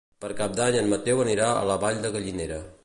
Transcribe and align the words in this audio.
Per 0.23 0.29
Cap 0.39 0.55
d'Any 0.59 0.77
en 0.79 0.89
Mateu 0.95 1.23
anirà 1.27 1.51
a 1.59 1.63
la 1.73 1.77
Vall 1.85 2.05
de 2.07 2.17
Gallinera. 2.19 2.61